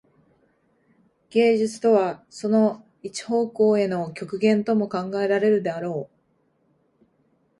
[1.29, 7.05] 芸術とはその一方向への極限とも考えられるであろう。